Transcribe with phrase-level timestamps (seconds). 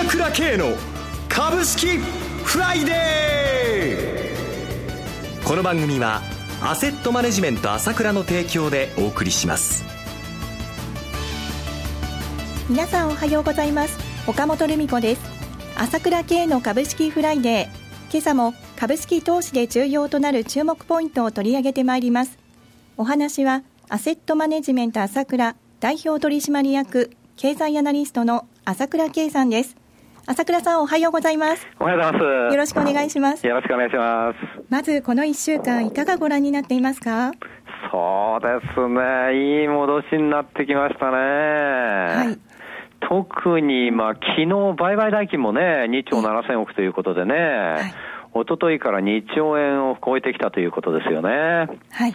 [0.00, 0.74] 朝倉慶の
[1.28, 5.46] 株式フライデー。
[5.46, 6.22] この番組は
[6.62, 9.84] アセットマネジメント朝倉の提供でお送りします。
[12.70, 13.98] 皆さんおはようございます。
[14.26, 15.22] 岡本留美子です。
[15.76, 18.10] 朝倉慶の株式フライデー。
[18.10, 22.38] 今朝も株式投資で重要となる注目ポイントを取り上げてまいります。
[22.96, 29.76] お話はアセットマネジメント朝倉代表取締役経済アナリストの朝倉圭さんです。
[30.30, 31.66] 朝倉さんおはようございます。
[31.80, 32.24] おはようございます。
[32.54, 33.44] よろしくお願いします。
[33.44, 34.38] よろしくお願いします。
[34.68, 37.32] まずこの1週間いかがご覧になっていますか？
[37.90, 39.60] そうですね。
[39.62, 41.16] いい戻しになってきましたね。
[41.16, 42.38] はい。
[43.00, 44.46] 特に、まあ、昨日
[44.78, 51.30] 売買代金もね、2兆7000億ということでね、はい、一昨日から2兆円を超えてきたということですよね。
[51.30, 51.66] は
[52.06, 52.12] い。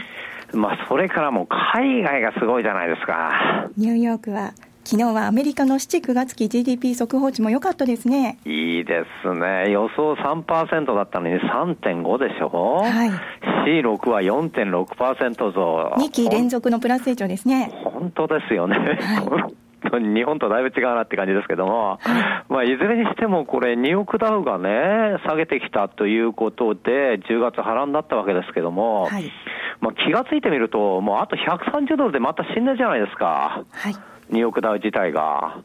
[0.53, 3.67] まあ、それからもう海外がすごいじゃないですか。
[3.75, 4.53] ニューヨークは
[4.87, 8.37] 昨日はアメリカの7、9月期 GDP 速報値も良かったですね。
[8.45, 9.71] いいですね。
[9.71, 12.83] 予想3%だったのに3.5でしょ？
[12.83, 13.09] はい。
[13.67, 15.95] C6 は4.6%増。
[15.97, 17.71] 2期連続のプラス成長ですね。
[17.83, 18.77] 本当ですよね。
[18.77, 21.99] はい日本とだいぶ違うなって感じですけども、
[22.49, 29.31] まあ、いずれにしてもこれ、ニューヨークダウがね、下げてきたということで、10月波乱だったわけですけども、はい、
[29.81, 33.63] まあ、気がついてみると、もうあと130ドルでまた死んだじゃないですか。
[33.71, 33.95] はい
[34.29, 35.57] ニューヨークダウ自体が。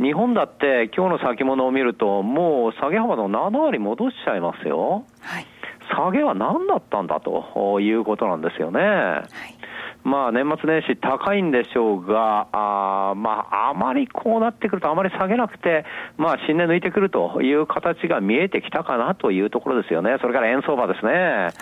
[0.00, 5.04] 日本だって今日の先物を見ると、もう下げ幅の7割戻しちゃいますよ。
[5.20, 5.46] はい、
[5.94, 8.80] 下げは何だったんだということなんですよね。
[8.80, 9.54] はい
[10.04, 15.86] まあ、年末年始高いんでしょうが、あまあ、あまりこうなってくると、あまり下げなくて、
[16.18, 20.16] まあ、新年抜いてくるという形が見えてきたかなというところですよね。
[20.20, 21.12] それから円相場ですね。
[21.12, 21.52] はい、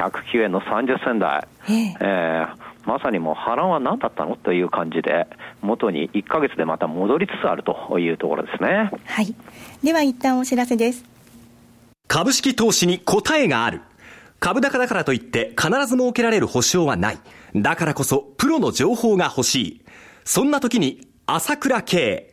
[0.00, 1.48] 109円の30銭台。
[1.68, 4.36] えー、えーまさにもう波乱は何だったの？
[4.36, 5.26] という感じで、
[5.60, 8.90] 元に1か月でまた戻りつつあるというところですね。
[9.04, 9.34] はい。
[9.82, 11.04] では一旦お知らせです。
[12.06, 13.82] 株式投資に答えがある。
[14.40, 17.18] 株高だからといって必ず設けられる保証はない。
[17.54, 19.84] だからこそプロの情報が欲しい。
[20.24, 22.32] そんな時に朝倉慶。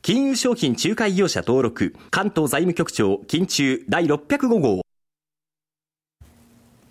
[0.00, 4.82] 金融商品仲介業者登録、関東財務局長、金中第605号。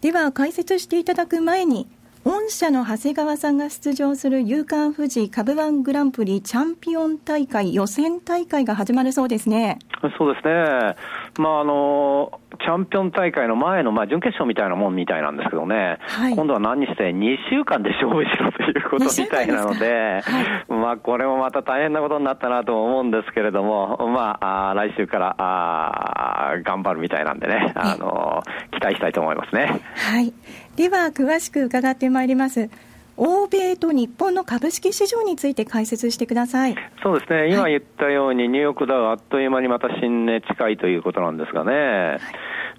[0.01, 1.87] では、解説していただく前に、
[2.27, 9.79] 御社の長谷川さんが出場する夕刊富士株ワングランプリチャンピオン大会予選大会が始まるそうですね。
[10.17, 10.95] そうですね。
[11.37, 29.79] まああのチャンピオン大会の前の、まあ、準決勝みたいなもんみたいなんですけどね、はい、今度は何にして2週間で勝負しろということみたいなので、はい、まあこれもまた大変なことになったなと思うんですけれども、まあ、あ来週からあ頑張るみたいなんでね、あの期待したいと思いますね。
[29.95, 30.33] はい。
[30.77, 32.69] では、詳しく伺ってまいります。
[33.17, 42.19] 欧米と日本の株式市場について解説してくださいそうですね、今言ったように、ニューヨークダウ、あっという間にまた新値近いということなんですがね、はい、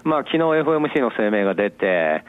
[0.05, 2.23] まあ昨日 FOMC の声明が出て、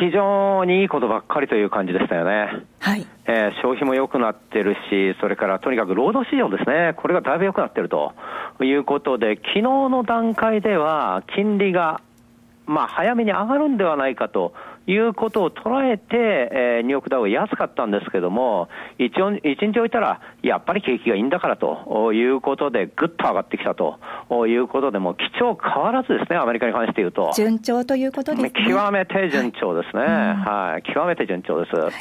[0.00, 2.64] 非常にいいことばっかりという感じでしたよね。
[2.78, 3.04] はい。
[3.26, 8.14] えー、消費も良くなってるし、それからとにかく労働市場ですね、これがだいぶ良くなってると
[8.62, 12.00] いうことで、昨日の段階では金利が、
[12.66, 14.52] まあ早めに上がるんではないかと
[14.86, 23.98] いうことを捉えて、えー、ニューヨークダウは安かったんですけども、一日置いたら、やっぱり景気がいいんだからということで、ぐっと上がってきたと
[24.46, 27.32] いうことで、も基調変わらずですね、アメリカに関して言うと。
[27.34, 28.52] 順調ということですね。
[28.68, 30.02] 極めて順調ですね。
[30.02, 31.76] はい、はい、極めて順調です。
[31.76, 31.92] はい、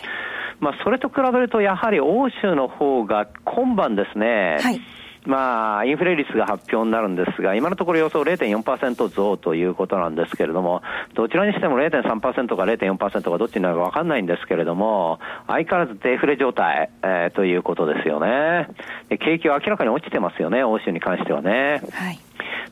[0.59, 4.79] まあ、それと比べると、やはり欧州の方が今晩ですね、はい
[5.25, 10.81] まあ、インフレ率が発表になるんですが、今のところ予想0.4%増ということなんですけれども、
[11.13, 12.97] どちらにしても0.3%か0.4%
[13.31, 18.67] かどっちになるか分かんないんですけれども、相変わらずデフレ状態、えー、ということですよね。
[19.09, 21.81] 景気は明らかに落ちてますよね、欧州に関してはね。
[21.91, 22.24] はい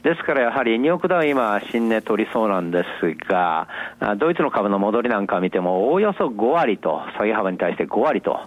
[0.04, 3.70] ですからやはり2億ダウ今、新値取りそうなんですが、
[4.18, 8.38] ドイツの株の戻りなんか見ても、おおよそ5割と、下げ幅に対して5割と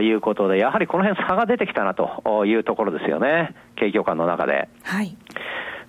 [0.00, 4.68] いうことで、やはりこの辺差が出てきたなというところですよね、景況感の中で。
[4.82, 5.16] はい、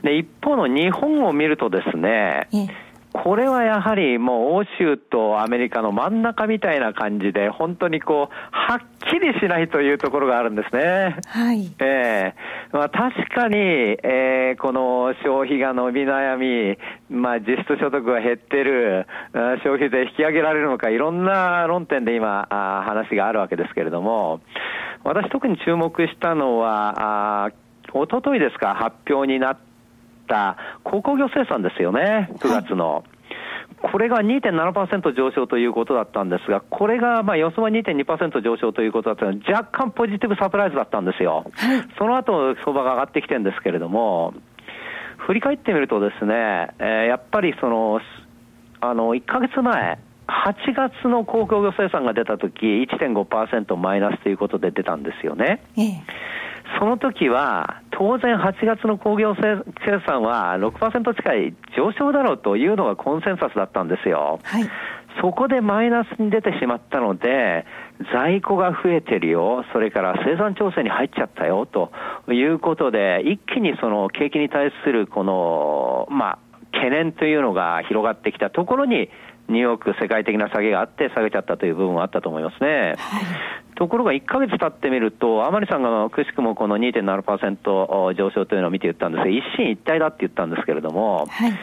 [0.04, 2.48] で一方の日本を見るとですね、
[3.24, 8.80] これはやはりもう欧州とアメリカの真ん中みたいな感じで、本当にこう、はっ
[9.10, 11.18] きりしないというところがあるんですね。
[11.28, 11.72] はい。
[11.80, 12.36] ええ
[12.72, 16.78] まあ、確かに、えー、この消費が伸び悩み、
[17.10, 19.08] まあ、実質所得が減ってる、
[19.64, 24.42] 消費税引き上げられるのか、いろんな論点で今、あ話があるわけですけれども、
[25.04, 27.52] 私特に注目したのは、あ
[27.94, 29.58] 一昨日ですか、発表になっ
[30.28, 32.96] た鉱工業生産ですよね、9月の。
[32.96, 33.04] はい
[33.82, 41.46] これが2.7%上昇ということだったんですが、これがまあ予想は2.2%上昇ということだったので、若干ポジティブサプライズだったんですよ。
[41.98, 44.34] その後相場が上がってきてるんですけれども、
[45.18, 48.02] 振り返ってみるとですね、えー、やっぱりその、
[48.82, 55.62] あの、1ヶ月前、8月の鉱工業生産が出たとき、1.5%マイナスということで出たんですよね。
[55.78, 56.38] ええ
[56.80, 59.64] その時は、当然8月の工業生
[60.06, 64.40] 産は6%近い上昇だろうというのがコンセンサスだったんですよ。
[64.44, 64.64] はい、
[65.22, 67.66] そこでマイナスに出てしまったので、
[68.14, 71.92] 在庫が増えてるよ、それから生産調整に入っちゃったよと
[72.32, 76.38] いうことで、一気にその景気に対するこの、まあ、
[76.74, 79.10] 懸念というのが広がってきたところに、
[79.50, 82.96] ニューヨーク世界的な下げがあって下げちゃったという部分はあったと思いますね。
[82.98, 83.24] はい、
[83.78, 91.54] ところが1ヶ月経ってみると、甘利さんがくしくもこの2.7%上昇というのを見て言ったんですが、一進一退だって言ったんですけれども、はい、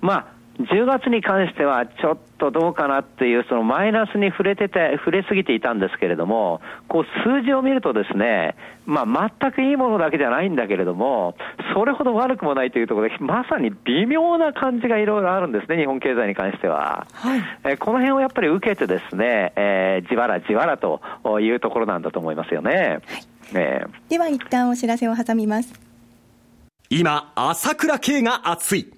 [0.00, 0.26] まあ、
[0.60, 11.36] 10月に関してはちょっとどうかなっていう、そのマイナスに触れてて、触れすぎていたんですけれども、こう数字を見るとですね、まあ全くいいものだけじゃないんだけれども、
[11.74, 17.06] それほど悪くもないというところで、まさに微妙な感じがいろいろあるんですね、日本経済に関しては。
[17.12, 21.00] はい、えこの辺をやっぱり受けてですね、えー、じわらじわらと
[21.40, 22.70] いうところなんだと思いますよね。
[22.72, 23.00] はい、
[23.54, 25.72] えー、では一旦お知らせを挟みます。
[26.90, 28.97] 今、朝倉慶が熱い。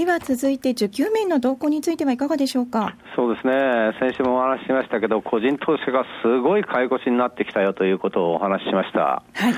[0.00, 2.96] では続いて、需給面の動向についてはいかがでしょうか？
[3.14, 3.52] そうですね、
[4.00, 9.22] 先週もお話ししましたけど、個人投資家がすごい買い越しになってきたよということをお話ししました。
[9.34, 9.52] はい、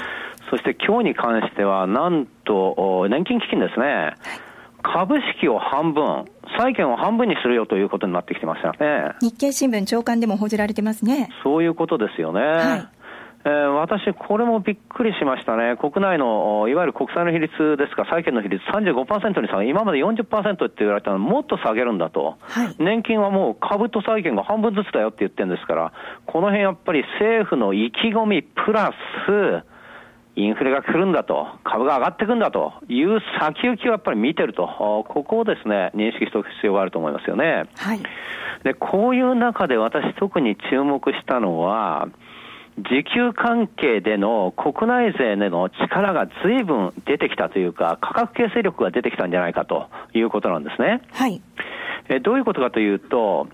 [0.51, 3.87] そして今日に関しては、なんと、年金基金ですね。
[3.87, 4.15] はい
[4.85, 6.25] 株式を半分、
[6.59, 9.13] 債券を半分にするよということになってきてますよね。
[9.21, 11.29] 日経新聞長官でも報じられてますね。
[11.45, 12.41] そういうことですよね。
[12.41, 12.89] はい
[13.45, 25.93] えー、私、これもびっくりしましたね、国内のいわゆる国債の比率ですか、債券の比率35%に下げ、今まで40%って言われたのもっと下げるんだと、はい、年金はもう株と債券が半分ずつだよって言ってるんですから、
[26.27, 28.93] この辺やっぱり政府の意気込みプラ
[29.27, 29.65] ス、
[30.37, 37.65] インフレが来るんだと、株が上がっていくんだという先行きをやっぱり見てると、ここをですね、認識しておく必要があると思いますよね。
[37.77, 38.01] はい、
[38.63, 42.09] で、こういう中で私特に注目したのは、
[42.79, 51.03] 時給関係での国内税での力がずいぶん出てきたというか、価格形成力が出てきたんじゃないかということなんですね。
[51.13, 51.43] はい。
[52.09, 53.49] えどういうことかというと、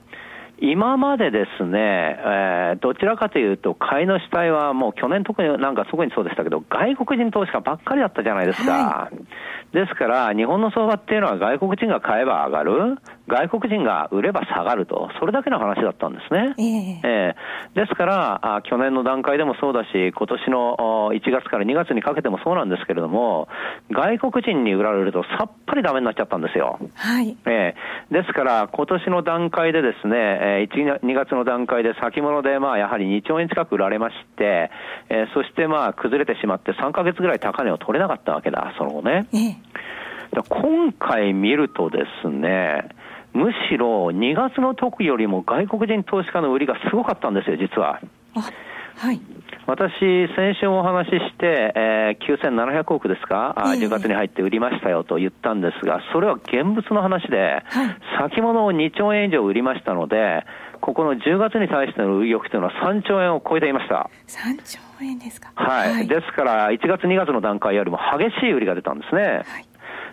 [0.61, 8.73] 今までですね、えー、どちらかというと、買いの主体はもう去年特になんか特にそうでしたけど、外国人投資家ばっかりだったじゃないですか。
[8.73, 12.99] はい、ですから、日本の相場っていうのは外国人が買えば上がる、
[13.29, 16.55] 外国人が売れば下がると、それだけの話だったんですね。
[16.59, 23.49] えー、えー、ですからあ、去年の段階でもそうだし、今年の1月から2月にかけてもそうなんですけれども、
[23.93, 26.81] 外国人に売られるとさっぱりダメになっちゃったんですよ。
[26.97, 27.37] はい。
[27.47, 34.71] えー、ですから、今年の段階でですね、え1、2月の段階で先物で、まあ、やはり2兆円近く売られまして、
[35.09, 39.26] えー、そしてまあ、崩れてしまって、3か月ぐらい高値を取れなかったわけだ、その後ね。
[39.33, 39.57] ええ、
[40.49, 42.88] 今回見るとですね、
[43.33, 48.00] むしろ2月の時よりも外国人投資家の売りがすごかったんですよ、実は。
[48.99, 49.21] はい、
[49.67, 49.93] 私、
[50.35, 57.97] 先週お話しして、えー、9700億ですか、えー、10月に入って売りましたよと言ったんですが、それは現物の話で、はい、
[58.28, 60.45] 先物を2兆円以上売りましたので、
[60.81, 64.11] ここの10月に対しての売り欲というのは3兆円を超えていました。
[64.26, 65.52] 3兆円ですか？
[65.55, 65.93] はい。
[65.93, 69.23] はい、ですから、1月、2月の段階よりも激しい売りが出たんですね。
[69.23, 69.69] はい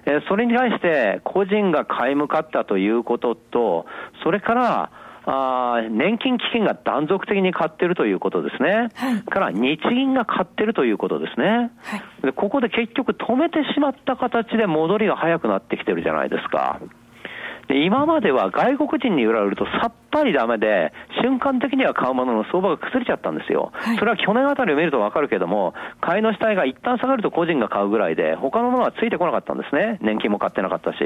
[0.08, 3.88] えそれに対して個人が買い向かったということと、
[4.24, 4.92] それから、
[5.27, 8.89] あ年金基金が断続的に買ってるということですね。
[8.94, 11.72] はい、から日銀が買ってるということですね。
[11.84, 16.79] はい、でここで結局止めてしまった形で戻りが早くなってきてるじゃないですか。
[17.67, 23.72] で今までは外国人に売られるとさっぱりダメで、瞬間的には買うものの相場が崩れちゃったんですよ。
[23.74, 30.00] はい、それは去年あたりを見るとわかるけども、買いの主体が一旦下がると個人が買うぐらいで、他のものはついてこなかったんですね。
[30.01, 30.98] 年金も買ってなかったし、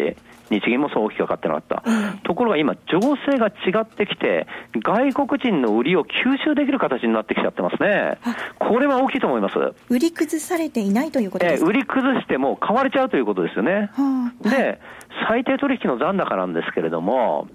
[0.51, 1.83] 日銀もそう大きく買ってなかった。
[1.83, 6.09] うん、ところが今、情勢が違ってきて、外国人の売りを吸
[6.43, 8.19] 収できる形になってきちゃってますね。
[8.59, 9.55] これは大きいと思います。
[9.89, 13.89] 売り崩されていないということですか、えー、売り崩しても買われちゃうということですよね。
[13.93, 14.79] はあ、で、
[15.27, 17.47] 最低取引の残高なんですけれども、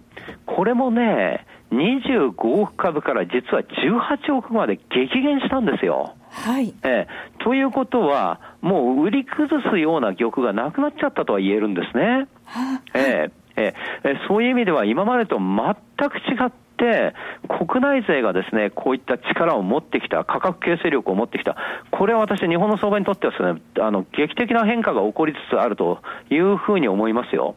[0.55, 6.15] これもね、25億株から実は18億まで激減したんですよ。
[6.31, 6.73] はい。
[6.85, 12.29] えー、ということは、もう売り崩すような玉がなくなっちゃったとは言えるんですね。
[12.45, 17.15] はえーえー、そういう意味では今までと全く違って、
[17.49, 21.57] 国内勢がですね、こういった力を持ってきた、価格形成力を持ってきた、
[21.91, 27.55] これは私、日本の相場にとってはですね、あの、劇的な変化が起こりつつあるというふうに思いますよ。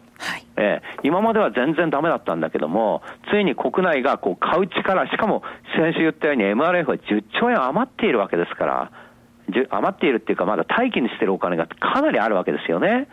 [0.57, 5.43] はい、えー、今までは全然ダメだったんだけども、ついに国内がこう買う力、しかも
[5.77, 8.91] 先週言ったように MRF は10兆円余っているわけですから、
[9.69, 13.07] 余っているっていうか、まだ待機にしてるお金がかなりあるわけですよね。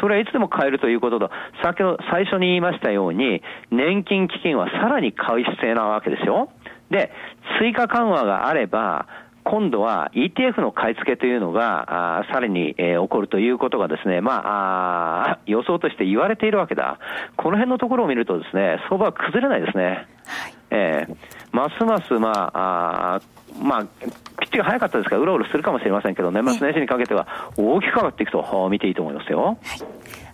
[0.00, 1.30] それはいつでも買えるということと、
[1.62, 6.50] 先ほど最初に言いましたように、年金基金はさらに買う必要なわけですよ。
[6.90, 7.12] で、
[7.60, 9.06] 追加緩和があれば、
[9.48, 16.98] 今度は ETF の買い付けというのが、あさらに、えー、起こるということがですね、まああ、予想として言われているわけだ。
[17.36, 20.08] この辺のところを見るとですね、相場は崩れないですね。
[20.24, 21.16] はい、えー、
[21.52, 23.20] ますます、まあ、あ
[23.62, 29.44] まあ、ピッチが早かったですから、うろうろするかもしれませんけど、年末年始にかけては大きく上がっていくと見ていいと思いますよ。
[29.44, 29.56] はい、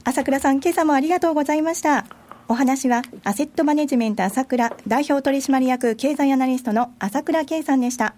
[0.04, 2.06] 朝倉さん、今朝もありがとうございました。
[2.48, 8.14] お話は、アセットマネジメント朝倉代表取締役経済アナリストの朝倉圭さんでした。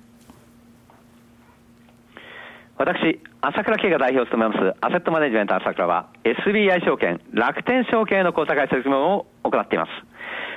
[2.77, 9.91] 私、朝倉慶が代表を務めます、アセットマネジメント朝倉は、SBI 証券、楽天証券の口座開設務を行っています。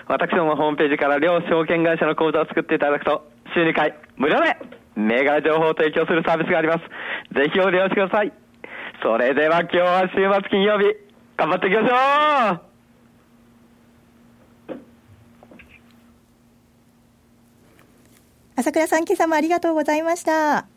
[0.07, 4.57] 私どもホームページから両証券会社の口座を作っていただくと、週2回、無料で、
[4.95, 6.79] 銘柄情報を提供するサービスがあります。
[7.36, 8.33] ぜひお利用してください。
[9.03, 10.95] それでは今日は週末金曜日、
[11.38, 12.67] 頑張っていきましょう
[18.55, 20.76] 朝倉さん、今朝もありがとうございました。